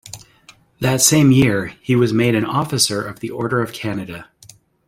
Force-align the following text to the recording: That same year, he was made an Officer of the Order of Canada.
That 0.79 0.99
same 0.99 1.31
year, 1.31 1.75
he 1.79 1.95
was 1.95 2.11
made 2.11 2.33
an 2.33 2.43
Officer 2.43 3.03
of 3.03 3.19
the 3.19 3.29
Order 3.29 3.61
of 3.61 3.71
Canada. 3.71 4.29